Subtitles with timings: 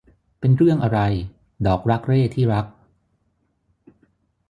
[0.39, 0.99] เป็นเรื่องอะไร
[1.65, 2.65] ดอกรักเร่ที่รัก?